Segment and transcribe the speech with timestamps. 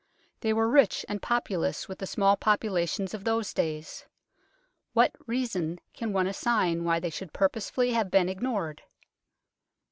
[0.39, 4.07] They were rich and populous with the small popula tions of those days.
[4.93, 8.81] What reason can one assign why they should purposely have been ignored